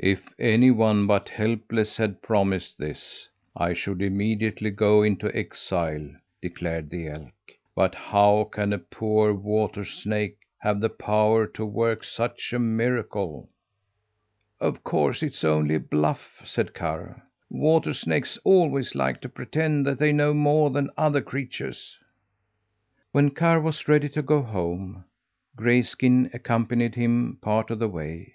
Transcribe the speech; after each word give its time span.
"If 0.00 0.28
any 0.40 0.72
one 0.72 1.06
but 1.06 1.28
Helpless 1.28 1.96
had 1.96 2.20
promised 2.20 2.78
this, 2.78 3.28
I 3.54 3.74
should 3.74 4.02
immediately 4.02 4.70
go 4.70 5.04
into 5.04 5.32
exile," 5.36 6.04
declared 6.40 6.90
the 6.90 7.06
elk. 7.06 7.32
"But 7.76 7.94
how 7.94 8.42
can 8.52 8.72
a 8.72 8.80
poor 8.80 9.32
water 9.32 9.84
snake 9.84 10.38
have 10.58 10.80
the 10.80 10.88
power 10.90 11.46
to 11.46 11.64
work 11.64 12.02
such 12.02 12.52
a 12.52 12.58
miracle?" 12.58 13.50
"Of 14.60 14.82
course 14.82 15.22
it's 15.22 15.44
only 15.44 15.76
a 15.76 15.78
bluff," 15.78 16.42
said 16.44 16.74
Karr. 16.74 17.22
"Water 17.48 17.94
snakes 17.94 18.38
always 18.42 18.96
like 18.96 19.20
to 19.20 19.28
pretend 19.28 19.86
that 19.86 20.00
they 20.00 20.12
know 20.12 20.34
more 20.34 20.70
than 20.70 20.90
other 20.96 21.20
creatures." 21.20 21.96
When 23.12 23.30
Karr 23.30 23.60
was 23.60 23.86
ready 23.86 24.08
to 24.08 24.22
go 24.22 24.42
home, 24.42 25.04
Grayskin 25.54 26.30
accompanied 26.34 26.96
him 26.96 27.38
part 27.40 27.70
of 27.70 27.78
the 27.78 27.86
way. 27.88 28.34